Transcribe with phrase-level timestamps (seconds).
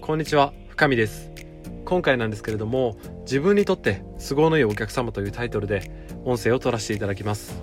[0.00, 1.30] こんにちは深見です。
[1.84, 5.92] 今回なんですけれども自分にとって都合のいいお客様というタイトルで
[6.24, 7.62] 音声を取らせていただきます。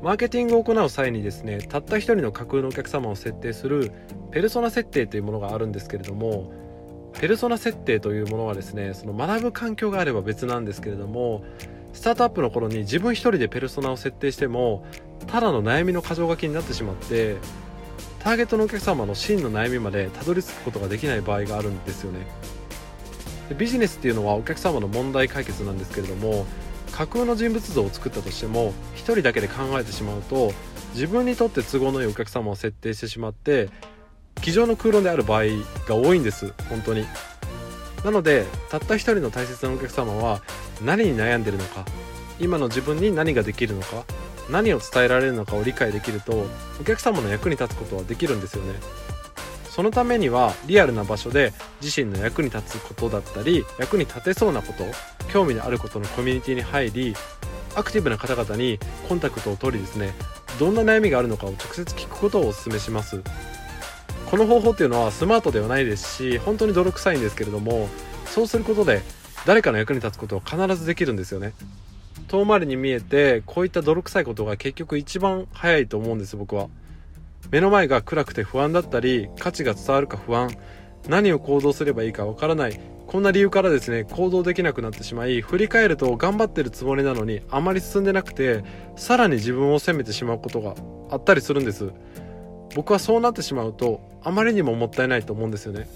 [0.00, 3.90] マーケティングを行う際にですねたった一人の架空のお客様を設定する
[4.30, 6.52] ペルソナ設定というものがあるんですけれども
[7.14, 11.44] ペルソナ設定というものはですねその学ぶ環境があれば別なんですけれども
[11.92, 14.86] スタートアップの頃に自分一人でペルソナを設定しても
[15.26, 17.36] ただの悩みの箇条書きになってしまって
[18.24, 22.20] ターゲットのお客様の真の悩みまでたどり着くことができない場合があるんですよね。
[23.50, 26.46] でビジネスっていうのはお客様の問題解決なんですけれども
[26.90, 30.52] 架空の人物像を作ったとしても1人だけで考えてしまうと
[30.94, 33.68] 自分にとって都合のいいお客様を設定してしまって
[34.36, 35.42] 机上の空論である場合
[35.86, 36.54] が多いんです。
[36.70, 37.04] 本当に。
[38.04, 40.40] なのでたった一人の大切なお客様は
[40.82, 41.84] 何に悩んでるのか
[42.40, 44.04] 今の自分に何ができるのか
[44.50, 46.46] 何を伝えられるのかを理解できると
[46.80, 48.74] お客様の役に立つことはできるんですよね。
[49.70, 54.84] そのためにはリアルな場所で自身の役に立つことだったり役に立てそうなこと
[55.32, 57.16] 興味のあることのコミュニティに入り
[57.74, 58.78] アクティブな方々に
[59.08, 60.14] コンタクトを取りですね
[60.60, 63.20] どんな悩みがあるのかを直接聞くことをお勧めします。
[64.30, 67.88] この方法っていうのはスマートではないですし本当に泥臭いんですけれども
[68.26, 69.02] そうすることで
[69.44, 71.52] 誰かの役に立つことは必ずできるんですよね。
[72.24, 76.68] 遠回りに見えてこういった泥臭いことが結局一番早いと思うんです僕は。
[77.50, 80.50] 目の前が暗くて不安だったり価値が伝わるか不安。
[81.08, 82.80] 何を行動すればいいかわからない。
[83.06, 88.64] こんな理由からですね行動できなくなってしまい振り返ると頑張ってるつもりなのにあまり進んでなくて
[88.96, 90.74] さらに自分を責めてしまうことが
[91.10, 91.92] あったりするんです。
[92.74, 95.88] 僕はそうなってしまうとあまりにももったいないと思うんですよね。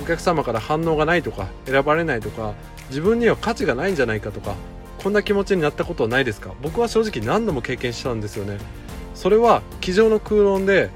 [0.00, 2.54] お客様から反応がないとか選ばれないとか
[2.88, 4.54] 自分には価値がないんじゃないかとか
[5.02, 6.54] こんな気持ちになったことはないですか？
[6.62, 8.58] 僕は正直何度も経験したんですよね。
[9.14, 10.90] それは机上の空論で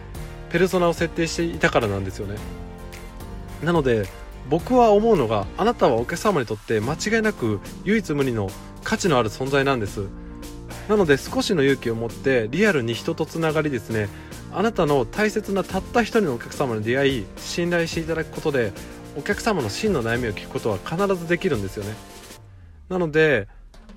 [0.51, 2.37] ペルソナを設定していたからなんですよね。
[3.63, 4.07] なので
[4.49, 8.51] 僕は思うのがあなたはお客様にとって間違いなく唯一無二の
[8.83, 10.07] 価値のある存在なんです。
[10.89, 14.09] なので少しの勇気を持ってリアルに人とつながりですね。
[14.55, 18.73] あなたの大切なたった一人のお客様に出会い信頼していただくことで
[19.19, 21.95] お客様の真の悩みを聞くことは必ずできるんですよね。
[22.89, 23.49] なので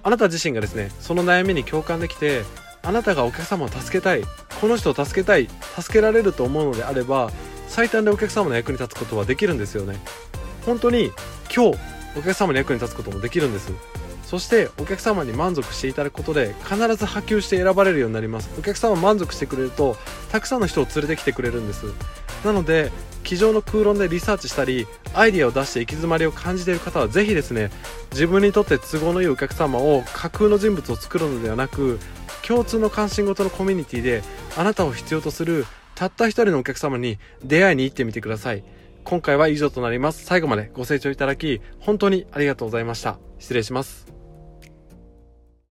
[0.04, 2.44] あなた自身がですねその悩みに共感できて
[2.84, 4.24] あなたがお客様を助けたい
[4.60, 5.48] この人を助けたい
[5.80, 7.32] 助けられると思うのであれば
[7.68, 9.98] 最短でお客様の役に立つことはできるんですよね。
[10.66, 11.12] 本当に
[11.56, 11.80] 今日
[12.18, 13.72] お客様に役に立つこともできるんです。
[14.26, 18.50] そしてお客様に満足していただくことで必ず波及して選ばれるようになります。
[18.58, 19.96] お客様満足してくれると
[20.32, 21.86] たくさんの人を連れてきてくれるんです。
[22.44, 22.92] なので
[23.24, 27.70] 机上の空論でリサーチしたりアイディアを出して行き詰まりを感じている方はぜひですね
[28.12, 32.00] 自分にとって都合のいいお客様を架空の人物を作るのではなく
[32.46, 34.24] 共通の関心事のコミュニティで
[34.58, 35.66] あなたを必要とする
[35.96, 38.64] たった一人のお客様に出会いに行ってみてください。
[39.04, 40.26] 今回は以上となります。
[40.26, 43.20] 最後までご清聴いただき本当にありがとうございました。
[43.40, 44.21] 失礼します。